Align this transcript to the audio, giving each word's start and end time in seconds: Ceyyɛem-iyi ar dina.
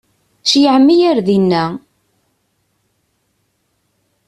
Ceyyɛem-iyi 0.49 1.05
ar 1.09 1.19
dina. 1.27 1.65